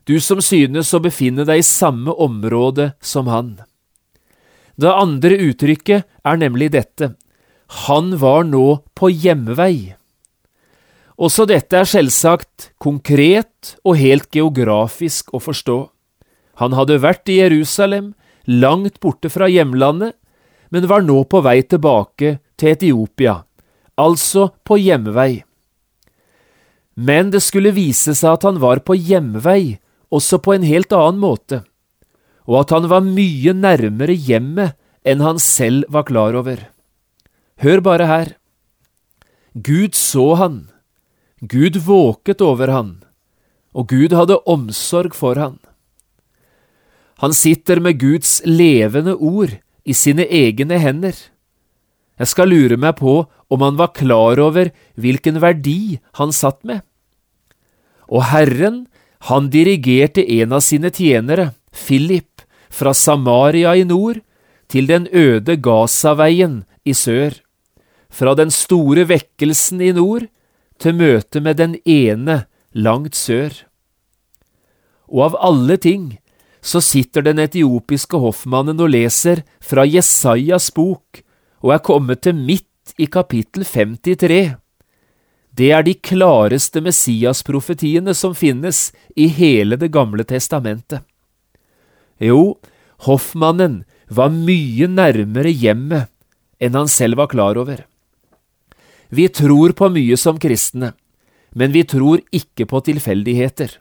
du 0.09 0.17
som 0.25 0.41
synes 0.41 0.95
å 0.97 1.03
befinne 1.05 1.45
deg 1.45 1.61
i 1.61 1.67
samme 1.67 2.15
område 2.17 2.93
som 3.05 3.29
han. 3.29 3.59
Det 4.79 4.89
andre 4.89 5.37
uttrykket 5.51 6.07
er 6.25 6.41
nemlig 6.41 6.71
dette, 6.73 7.13
han 7.85 8.15
var 8.17 8.47
nå 8.49 8.81
på 8.97 9.11
hjemvei. 9.13 9.99
Også 11.19 11.45
dette 11.51 11.77
er 11.77 11.89
selvsagt 11.89 12.71
konkret 12.81 13.75
og 13.83 13.99
helt 14.01 14.31
geografisk 14.33 15.35
å 15.35 15.43
forstå. 15.43 15.79
Han 16.63 16.77
hadde 16.79 17.01
vært 17.03 17.29
i 17.29 17.41
Jerusalem, 17.43 18.15
langt 18.47 19.01
borte 19.03 19.29
fra 19.29 19.51
hjemlandet, 19.51 20.15
men 20.71 20.89
var 20.89 21.05
nå 21.05 21.25
på 21.29 21.43
vei 21.45 21.61
tilbake 21.67 22.39
til 22.57 22.73
Etiopia, 22.73 23.35
altså 23.99 24.49
på 24.65 24.79
hjemvei. 24.81 25.43
Men 26.95 27.35
det 27.35 27.43
skulle 27.45 27.75
vise 27.77 28.15
seg 28.17 28.39
at 28.39 28.47
han 28.49 28.63
var 28.63 28.81
på 28.87 28.97
hjemvei 28.97 29.79
også 30.15 30.41
på 30.43 30.55
en 30.57 30.65
helt 30.67 30.93
annen 30.97 31.21
måte, 31.21 31.63
og 32.49 32.63
at 32.63 32.73
han 32.77 32.89
var 32.91 33.05
mye 33.05 33.53
nærmere 33.53 34.17
hjemmet 34.17 34.77
enn 35.05 35.25
han 35.25 35.41
selv 35.43 35.89
var 35.93 36.07
klar 36.09 36.37
over. 36.39 36.63
Hør 37.61 37.83
bare 37.85 38.09
her. 38.09 38.35
Gud 39.55 39.97
så 39.99 40.35
han, 40.41 40.59
Gud 41.41 41.81
våket 41.85 42.43
over 42.45 42.73
han, 42.73 42.93
og 43.75 43.89
Gud 43.91 44.15
hadde 44.17 44.41
omsorg 44.47 45.17
for 45.17 45.39
han. 45.39 45.59
Han 47.19 47.35
sitter 47.35 47.81
med 47.83 47.99
Guds 47.99 48.39
levende 48.47 49.17
ord 49.17 49.57
i 49.85 49.95
sine 49.97 50.25
egne 50.25 50.79
hender. 50.79 51.17
Jeg 52.19 52.31
skal 52.31 52.51
lure 52.51 52.79
meg 52.79 52.99
på 52.99 53.25
om 53.49 53.65
han 53.65 53.79
var 53.79 53.95
klar 53.97 54.39
over 54.43 54.71
hvilken 54.99 55.41
verdi 55.43 55.99
han 56.19 56.35
satt 56.35 56.63
med. 56.67 56.83
Og 58.09 58.29
Herren, 58.31 58.87
han 59.27 59.51
dirigerte 59.51 60.23
en 60.39 60.53
av 60.53 60.63
sine 60.63 60.91
tjenere, 60.95 61.53
Philip, 61.73 62.43
fra 62.71 62.95
Samaria 62.95 63.75
i 63.77 63.85
nord 63.85 64.21
til 64.69 64.87
den 64.87 65.09
øde 65.13 65.57
Gazaveien 65.57 66.63
i 66.85 66.95
sør, 66.95 67.35
fra 68.09 68.35
den 68.39 68.53
store 68.55 69.09
vekkelsen 69.09 69.83
i 69.85 69.93
nord 69.97 70.29
til 70.79 70.95
møtet 70.97 71.43
med 71.43 71.59
den 71.59 71.77
ene 71.85 72.45
langt 72.73 73.17
sør. 73.17 73.53
Og 75.09 75.31
av 75.31 75.39
alle 75.51 75.79
ting 75.81 76.19
så 76.63 76.81
sitter 76.85 77.25
den 77.25 77.41
etiopiske 77.43 78.19
hoffmannen 78.21 78.81
og 78.81 78.93
leser 78.93 79.43
fra 79.65 79.87
Jesajas 79.89 80.71
bok 80.75 81.23
og 81.65 81.75
er 81.75 81.85
kommet 81.85 82.23
til 82.27 82.37
midt 82.37 82.95
i 82.99 83.09
kapittel 83.11 83.65
53. 83.65 84.59
Det 85.59 85.73
er 85.75 85.83
de 85.83 85.95
klareste 85.95 86.81
Messias-profetiene 86.85 88.15
som 88.15 88.37
finnes 88.39 88.93
i 89.17 89.27
hele 89.27 89.77
Det 89.77 89.91
gamle 89.91 90.23
testamentet. 90.25 91.03
Jo, 92.23 92.59
hoffmannen 93.07 93.83
var 94.09 94.31
mye 94.31 94.87
nærmere 94.87 95.51
hjemmet 95.51 96.09
enn 96.63 96.75
han 96.75 96.89
selv 96.91 97.19
var 97.19 97.31
klar 97.35 97.59
over. 97.59 97.85
Vi 99.11 99.29
tror 99.29 99.75
på 99.75 99.91
mye 99.91 100.17
som 100.17 100.39
kristne, 100.39 100.93
men 101.55 101.73
vi 101.73 101.83
tror 101.83 102.23
ikke 102.35 102.67
på 102.67 102.83
tilfeldigheter 102.87 103.79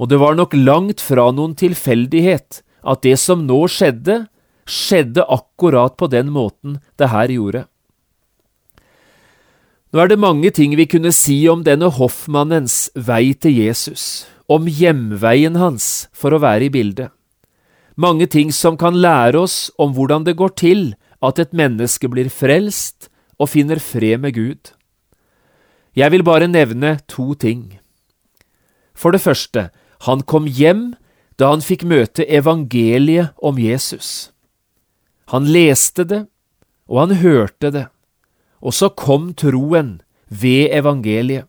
og 0.00 0.08
det 0.08 0.16
var 0.16 0.36
nok 0.38 0.56
langt 0.56 1.02
fra 1.04 1.28
noen 1.36 1.52
tilfeldighet 1.60 2.62
at 2.88 3.02
det 3.04 3.18
som 3.20 3.42
nå 3.44 3.58
skjedde, 3.68 4.22
skjedde 4.64 5.26
akkurat 5.28 5.98
på 6.00 6.08
den 6.08 6.30
måten 6.32 6.78
det 6.96 7.10
her 7.12 7.28
gjorde. 7.28 7.66
Nå 9.90 9.98
er 9.98 10.10
det 10.12 10.20
mange 10.22 10.52
ting 10.54 10.76
vi 10.78 10.86
kunne 10.86 11.10
si 11.10 11.36
om 11.50 11.64
denne 11.66 11.88
hoffmannens 11.90 12.92
vei 12.94 13.32
til 13.34 13.56
Jesus, 13.58 14.22
om 14.46 14.68
hjemveien 14.70 15.58
hans 15.58 16.06
for 16.14 16.30
å 16.30 16.38
være 16.42 16.68
i 16.68 16.70
bildet. 16.70 17.10
Mange 17.98 18.28
ting 18.30 18.52
som 18.54 18.78
kan 18.78 18.94
lære 18.94 19.42
oss 19.42 19.56
om 19.82 19.90
hvordan 19.96 20.22
det 20.28 20.36
går 20.38 20.54
til 20.62 20.84
at 21.26 21.42
et 21.42 21.50
menneske 21.50 22.06
blir 22.08 22.30
frelst 22.30 23.10
og 23.40 23.50
finner 23.50 23.82
fred 23.82 24.22
med 24.22 24.38
Gud. 24.38 24.70
Jeg 25.98 26.14
vil 26.14 26.22
bare 26.22 26.46
nevne 26.46 27.00
to 27.10 27.34
ting. 27.34 27.80
For 28.94 29.10
det 29.10 29.24
første, 29.26 29.70
han 30.06 30.22
kom 30.22 30.46
hjem 30.46 30.92
da 31.34 31.50
han 31.50 31.66
fikk 31.66 31.82
møte 31.82 32.22
evangeliet 32.30 33.34
om 33.42 33.58
Jesus. 33.58 34.30
Han 35.34 35.50
leste 35.50 36.06
det, 36.06 36.24
og 36.86 37.08
han 37.08 37.18
hørte 37.24 37.74
det, 37.74 37.88
og 38.60 38.76
så 38.76 38.90
kom 38.92 39.32
troen 39.34 40.00
ved 40.28 40.70
evangeliet. 40.76 41.46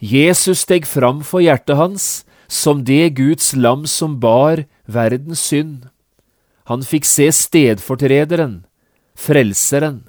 Jesus 0.00 0.64
steg 0.64 0.86
fram 0.88 1.20
for 1.26 1.44
hjertet 1.44 1.76
hans 1.76 2.04
som 2.50 2.84
det 2.84 3.14
Guds 3.18 3.52
lam 3.54 3.86
som 3.86 4.18
bar 4.20 4.64
verdens 4.88 5.42
synd. 5.50 5.88
Han 6.70 6.82
fikk 6.86 7.06
se 7.06 7.28
stedfortrederen, 7.34 8.64
frelseren. 9.14 10.02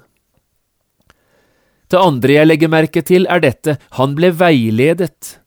Det 1.92 2.00
andre 2.00 2.38
jeg 2.38 2.48
legger 2.48 2.72
merke 2.72 3.02
til, 3.04 3.26
er 3.28 3.42
dette, 3.44 3.76
han 3.98 4.14
ble 4.16 4.32
veiledet. 4.32 5.42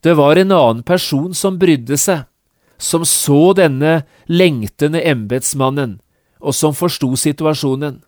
Det 0.00 0.14
var 0.16 0.38
en 0.38 0.54
annen 0.54 0.84
person 0.86 1.34
som 1.34 1.58
brydde 1.58 1.98
seg, 1.98 2.28
som 2.78 3.02
så 3.04 3.50
denne 3.58 4.04
lengtende 4.30 5.02
embetsmannen, 5.02 5.98
og 6.40 6.54
som 6.56 6.76
forsto 6.76 7.10
situasjonen. 7.18 7.98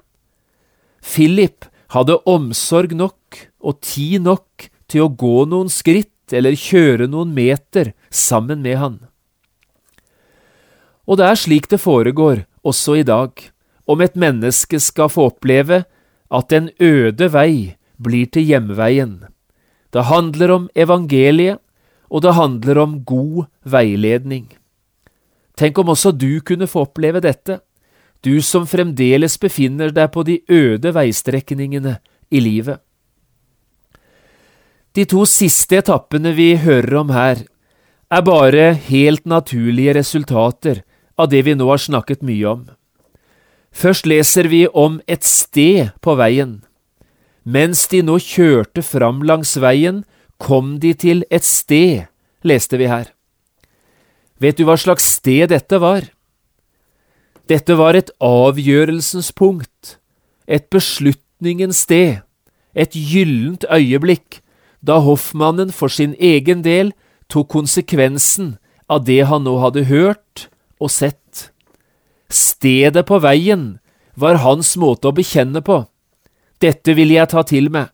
Philip 1.02 1.66
hadde 1.92 2.18
omsorg 2.28 2.94
nok 2.96 3.42
og 3.61 3.81
tid 3.85 4.24
nok 4.24 4.68
til 4.90 5.07
å 5.07 5.12
gå 5.12 5.44
noen 5.48 5.70
skritt 5.72 6.33
eller 6.33 6.57
kjøre 6.57 7.09
noen 7.12 7.33
meter 7.37 7.92
sammen 8.09 8.62
med 8.64 8.78
han. 8.81 9.00
Og 11.09 11.18
det 11.20 11.26
er 11.28 11.40
slik 11.40 11.68
det 11.68 11.83
foregår 11.83 12.44
også 12.62 13.00
i 13.00 13.07
dag, 13.07 13.33
om 13.90 14.00
et 14.00 14.14
menneske 14.16 14.78
skal 14.81 15.11
få 15.11 15.28
oppleve 15.33 15.83
at 16.33 16.55
en 16.55 16.70
øde 16.81 17.28
vei 17.35 17.74
blir 18.02 18.31
til 18.33 18.46
hjemveien. 18.46 19.18
Det 19.92 20.07
handler 20.09 20.55
om 20.55 20.68
evangeliet, 20.78 21.59
og 22.09 22.22
det 22.24 22.37
handler 22.37 22.78
om 22.78 23.00
god 23.05 23.48
veiledning. 23.64 24.46
Tenk 25.57 25.78
om 25.81 25.92
også 25.92 26.12
du 26.16 26.40
kunne 26.44 26.68
få 26.68 26.87
oppleve 26.87 27.20
dette, 27.24 27.61
du 28.22 28.40
som 28.42 28.66
fremdeles 28.70 29.38
befinner 29.42 29.90
deg 29.94 30.12
på 30.14 30.22
de 30.26 30.40
øde 30.48 30.92
veistrekningene 30.94 31.98
i 32.30 32.40
livet. 32.40 32.78
De 34.92 35.04
to 35.08 35.24
siste 35.26 35.78
etappene 35.80 36.35
vi 36.37 36.52
hører 36.61 36.98
om 37.00 37.11
her, 37.14 37.42
er 38.12 38.24
bare 38.26 38.72
helt 38.90 39.24
naturlige 39.24 39.94
resultater 39.96 40.82
av 41.16 41.30
det 41.32 41.42
vi 41.46 41.54
nå 41.56 41.68
har 41.70 41.80
snakket 41.80 42.22
mye 42.22 42.44
om. 42.50 42.66
Først 43.72 44.06
leser 44.06 44.50
vi 44.52 44.66
om 44.68 45.00
et 45.08 45.24
sted 45.24 45.94
på 46.04 46.14
veien. 46.20 46.61
Mens 47.42 47.87
de 47.88 48.02
nå 48.04 48.18
kjørte 48.20 48.85
fram 48.85 49.22
langs 49.24 49.56
veien, 49.56 50.04
kom 50.37 50.76
de 50.82 50.92
til 50.94 51.24
et 51.30 51.46
sted, 51.46 52.04
leste 52.44 52.76
vi 52.76 52.90
her. 52.90 53.08
Vet 54.42 54.58
du 54.58 54.66
hva 54.68 54.76
slags 54.76 55.06
sted 55.16 55.48
dette 55.54 55.80
var? 55.80 56.04
Dette 57.50 57.74
var 57.78 57.96
et 57.98 58.11
avgjørelsens 58.22 59.33
punkt, 59.35 59.96
et 60.46 60.68
beslutningens 60.70 61.83
sted, 61.87 62.22
et 62.74 62.94
gyllent 62.94 63.66
øyeblikk, 63.70 64.40
da 64.83 64.98
hoffmannen 65.02 65.70
for 65.74 65.92
sin 65.92 66.14
egen 66.18 66.62
del 66.62 66.92
tok 67.31 67.50
konsekvensen 67.55 68.57
av 68.90 69.05
det 69.07 69.22
han 69.31 69.44
nå 69.46 69.57
hadde 69.62 69.87
hørt 69.90 70.48
og 70.83 70.90
sett. 70.90 71.48
Stedet 72.33 73.05
på 73.07 73.20
veien 73.22 73.78
var 74.18 74.42
hans 74.42 74.74
måte 74.81 75.11
å 75.11 75.16
bekjenne 75.16 75.62
på. 75.64 75.83
Dette 76.62 76.94
vil 76.94 77.12
jeg 77.14 77.31
ta 77.33 77.42
til 77.46 77.70
meg, 77.74 77.90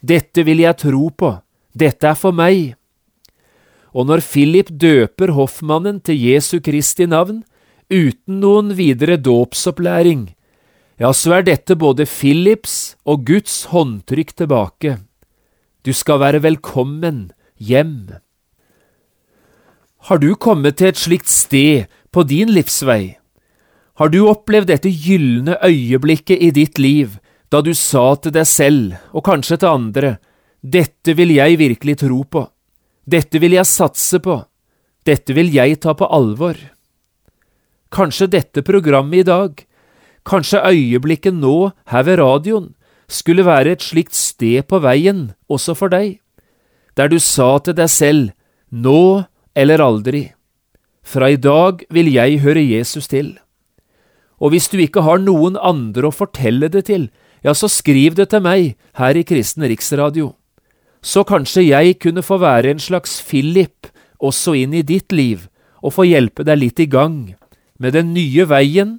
dette 0.00 0.44
vil 0.44 0.62
jeg 0.62 0.76
tro 0.80 1.08
på, 1.10 1.34
dette 1.72 2.08
er 2.08 2.18
for 2.18 2.36
meg. 2.36 2.74
Og 3.96 4.06
når 4.06 4.22
Philip 4.22 4.68
døper 4.70 5.32
hoffmannen 5.34 5.98
til 6.04 6.20
Jesu 6.20 6.60
Kristi 6.62 7.08
navn, 7.10 7.42
uten 7.90 8.40
noen 8.40 8.74
videre 8.78 9.16
dåpsopplæring 9.20 10.28
ja, 11.00 11.14
så 11.16 11.38
er 11.38 11.46
dette 11.46 11.78
både 11.80 12.04
Philips 12.04 12.94
og 13.08 13.22
Guds 13.24 13.70
håndtrykk 13.72 14.34
tilbake. 14.36 14.98
Du 15.80 15.94
skal 15.96 16.20
være 16.20 16.42
velkommen 16.44 17.30
hjem. 17.56 18.20
Har 20.10 20.20
du 20.20 20.34
kommet 20.36 20.76
til 20.76 20.90
et 20.92 21.00
slikt 21.00 21.32
sted 21.32 21.88
på 22.12 22.24
din 22.28 22.52
livsvei? 22.52 23.16
Har 23.96 24.12
du 24.12 24.26
opplevd 24.28 24.68
dette 24.68 24.92
gylne 24.92 25.56
øyeblikket 25.64 26.36
i 26.36 26.50
ditt 26.52 26.76
liv, 26.80 27.16
da 27.48 27.62
du 27.64 27.72
sa 27.76 28.12
til 28.20 28.36
deg 28.36 28.48
selv, 28.48 28.98
og 29.16 29.24
kanskje 29.24 29.56
til 29.60 29.72
andre, 29.72 30.10
dette 30.60 31.16
vil 31.16 31.32
jeg 31.32 31.56
virkelig 31.60 31.96
tro 32.04 32.20
på, 32.28 32.44
dette 33.08 33.40
vil 33.40 33.56
jeg 33.56 33.68
satse 33.68 34.20
på, 34.20 34.36
dette 35.08 35.32
vil 35.36 35.48
jeg 35.52 35.80
ta 35.80 35.96
på 35.96 36.08
alvor? 36.12 36.60
Kanskje 37.90 38.28
dette 38.30 38.62
programmet 38.62 39.24
i 39.24 39.26
dag, 39.26 39.64
kanskje 40.22 40.62
øyeblikket 40.62 41.34
nå 41.34 41.72
her 41.90 42.04
ved 42.06 42.20
radioen, 42.20 42.68
skulle 43.10 43.42
være 43.42 43.74
et 43.74 43.82
slikt 43.82 44.14
sted 44.14 44.62
på 44.70 44.78
veien 44.84 45.32
også 45.50 45.74
for 45.74 45.90
deg, 45.90 46.20
der 46.94 47.10
du 47.10 47.18
sa 47.18 47.56
til 47.58 47.74
deg 47.74 47.90
selv, 47.90 48.28
nå 48.70 49.24
eller 49.58 49.82
aldri, 49.82 50.28
fra 51.02 51.32
i 51.34 51.40
dag 51.40 51.82
vil 51.90 52.12
jeg 52.14 52.38
høre 52.44 52.62
Jesus 52.62 53.10
til. 53.10 53.34
Og 54.38 54.54
hvis 54.54 54.70
du 54.70 54.78
ikke 54.78 55.02
har 55.02 55.18
noen 55.18 55.58
andre 55.58 56.06
å 56.06 56.14
fortelle 56.14 56.70
det 56.70 56.86
til, 56.86 57.08
ja, 57.42 57.56
så 57.56 57.66
skriv 57.66 58.14
det 58.14 58.30
til 58.30 58.44
meg 58.44 58.76
her 59.00 59.18
i 59.18 59.26
Kristen 59.26 59.66
Riksradio. 59.66 60.36
Så 61.02 61.24
kanskje 61.26 61.66
jeg 61.66 61.98
kunne 61.98 62.22
få 62.22 62.38
være 62.38 62.70
en 62.70 62.78
slags 62.78 63.18
Philip 63.24 63.90
også 64.20 64.54
inn 64.62 64.76
i 64.76 64.86
ditt 64.86 65.10
liv, 65.10 65.48
og 65.82 65.96
få 65.96 66.06
hjelpe 66.06 66.44
deg 66.46 66.60
litt 66.60 66.80
i 66.84 66.86
gang 66.92 67.32
med 67.80 67.96
den 67.96 68.12
nye 68.14 68.46
veien 68.48 68.98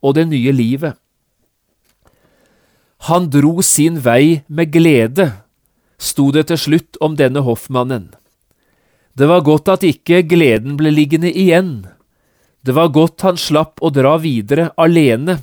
og 0.00 0.16
det 0.18 0.26
nye 0.32 0.52
livet. 0.52 0.96
Han 3.08 3.28
dro 3.28 3.60
sin 3.60 4.00
vei 4.00 4.42
med 4.48 4.72
glede, 4.72 5.28
sto 6.00 6.30
det 6.32 6.46
til 6.48 6.60
slutt 6.60 7.00
om 7.04 7.18
denne 7.20 7.44
hoffmannen. 7.44 8.08
Det 9.14 9.28
var 9.30 9.44
godt 9.46 9.68
at 9.76 9.84
ikke 9.86 10.24
gleden 10.26 10.78
ble 10.80 10.90
liggende 10.90 11.30
igjen. 11.30 11.84
Det 12.64 12.74
var 12.74 12.94
godt 12.96 13.22
han 13.26 13.38
slapp 13.38 13.82
å 13.84 13.92
dra 13.92 14.16
videre 14.18 14.70
alene. 14.80 15.38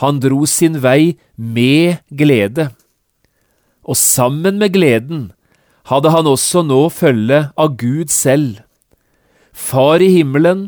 Han 0.00 0.22
dro 0.22 0.46
sin 0.46 0.78
vei 0.82 1.16
med 1.36 1.98
glede. 2.08 2.70
Og 3.84 3.98
sammen 3.98 4.62
med 4.62 4.72
gleden 4.72 5.32
hadde 5.90 6.14
han 6.14 6.30
også 6.30 6.62
nå 6.64 6.86
følge 6.94 7.48
av 7.60 7.74
Gud 7.80 8.08
selv, 8.10 8.62
Far 9.54 10.02
i 10.02 10.08
himmelen 10.10 10.64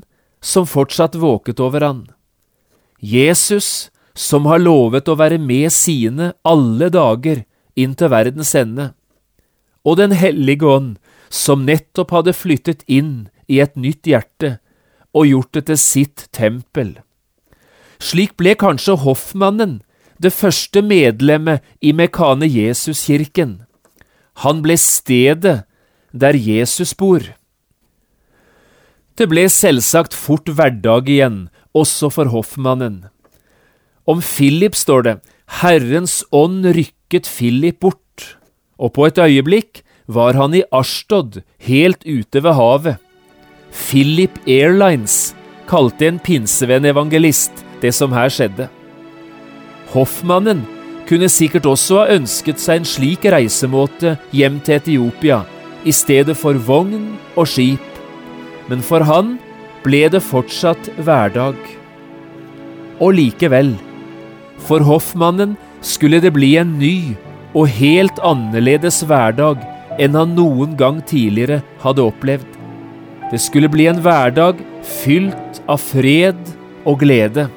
som 0.46 0.66
fortsatt 0.70 1.18
våket 1.18 1.60
over 1.60 1.82
han, 1.82 2.04
Jesus 3.02 3.90
som 4.16 4.46
har 4.48 4.62
lovet 4.62 5.08
å 5.10 5.18
være 5.18 5.38
med 5.42 5.72
sine 5.74 6.30
alle 6.46 6.88
dager 6.92 7.42
inn 7.76 7.96
til 7.98 8.12
verdens 8.12 8.54
ende, 8.56 8.92
og 9.86 9.98
Den 10.00 10.16
hellige 10.18 10.66
ånd 10.66 10.96
som 11.30 11.66
nettopp 11.66 12.10
hadde 12.10 12.32
flyttet 12.34 12.82
inn 12.90 13.28
i 13.46 13.60
et 13.62 13.76
nytt 13.78 14.06
hjerte 14.06 14.56
og 15.14 15.28
gjort 15.30 15.52
det 15.54 15.66
til 15.68 15.78
sitt 15.78 16.24
tempel. 16.34 16.96
Slik 18.02 18.34
ble 18.36 18.56
kanskje 18.58 18.96
hoffmannen 19.04 19.78
det 20.18 20.32
første 20.32 20.82
medlemmet 20.82 21.62
i 21.80 21.92
Mekane 21.92 22.48
Jesuskirken. 22.48 23.62
Han 24.42 24.62
ble 24.64 24.76
stedet 24.80 25.62
der 26.12 26.34
Jesus 26.34 26.94
bor. 26.94 27.22
Det 29.16 29.28
ble 29.32 29.46
selvsagt 29.48 30.12
fort 30.12 30.50
hverdag 30.52 31.08
igjen, 31.08 31.38
også 31.72 32.10
for 32.12 32.28
hoffmannen. 32.32 33.06
Om 34.04 34.20
Philip 34.20 34.76
står 34.76 35.06
det, 35.06 35.14
Herrens 35.62 36.20
ånd 36.34 36.66
rykket 36.76 37.28
Philip 37.30 37.80
bort, 37.80 38.36
og 38.76 38.92
på 38.92 39.08
et 39.08 39.18
øyeblikk 39.18 39.82
var 40.06 40.36
han 40.36 40.54
i 40.54 40.66
Ashtod, 40.74 41.40
helt 41.64 42.04
ute 42.04 42.42
ved 42.44 42.58
havet. 42.58 43.00
Philip 43.72 44.36
Airlines 44.46 45.34
kalte 45.68 46.10
en 46.10 46.20
pinsevenn-evangelist 46.20 47.64
det 47.80 47.92
som 47.96 48.12
her 48.12 48.30
skjedde. 48.32 48.68
Hoffmannen 49.94 50.64
kunne 51.08 51.28
sikkert 51.30 51.66
også 51.70 52.02
ha 52.02 52.16
ønsket 52.18 52.60
seg 52.60 52.82
en 52.82 52.88
slik 52.88 53.26
reisemåte 53.32 54.16
hjem 54.34 54.60
til 54.60 54.80
Etiopia, 54.80 55.44
i 55.86 55.92
stedet 55.94 56.36
for 56.36 56.58
vogn 56.68 57.14
og 57.36 57.46
skip, 57.48 57.85
men 58.70 58.82
for 58.82 59.04
han 59.06 59.36
ble 59.84 60.06
det 60.10 60.22
fortsatt 60.24 60.90
hverdag. 61.06 61.58
Og 62.98 63.16
likevel, 63.18 63.74
for 64.66 64.82
hoffmannen 64.86 65.54
skulle 65.84 66.20
det 66.22 66.32
bli 66.34 66.56
en 66.58 66.76
ny 66.80 67.14
og 67.56 67.70
helt 67.76 68.18
annerledes 68.24 69.02
hverdag 69.06 69.62
enn 70.02 70.16
han 70.18 70.34
noen 70.36 70.74
gang 70.80 71.00
tidligere 71.08 71.62
hadde 71.84 72.04
opplevd. 72.04 72.48
Det 73.30 73.40
skulle 73.42 73.70
bli 73.70 73.88
en 73.90 74.02
hverdag 74.04 74.60
fylt 74.86 75.60
av 75.70 75.80
fred 75.82 76.38
og 76.86 77.00
glede. 77.02 77.48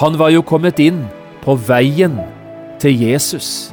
Han 0.00 0.16
var 0.20 0.32
jo 0.32 0.44
kommet 0.46 0.80
inn 0.80 1.02
på 1.42 1.56
veien 1.68 2.16
til 2.80 2.96
Jesus. 2.96 3.72